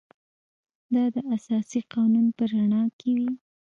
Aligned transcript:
دا 0.93 1.03
د 1.15 1.17
اساسي 1.35 1.79
قانون 1.93 2.25
په 2.37 2.43
رڼا 2.51 2.83
کې 2.97 3.09
وي. 3.17 3.29